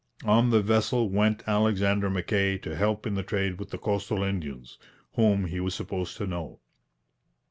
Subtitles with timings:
[0.25, 4.79] On the vessel went Alexander Mackay to help in the trade with the coastal Indians,
[5.13, 6.59] whom he was supposed to know.